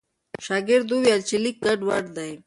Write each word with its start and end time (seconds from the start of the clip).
شاګرد 0.45 0.87
وویل 0.91 1.21
چې 1.27 1.35
لیک 1.43 1.57
ګډوډ 1.65 2.05
دی. 2.17 2.31